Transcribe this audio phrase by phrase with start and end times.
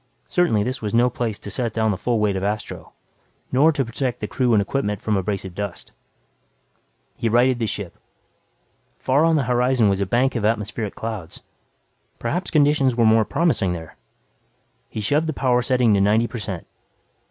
[0.27, 2.93] Certainly this was no place to set down the full weight of Astro
[3.51, 5.91] nor to protect the crew and equipment from abrasive dust.
[7.15, 7.95] He righted the ship.
[8.97, 11.43] Far on the horizon was a bank of atmospheric clouds.
[12.17, 13.95] Perhaps conditions were more promising there.
[14.89, 16.67] He shoved the power setting to 90 per cent.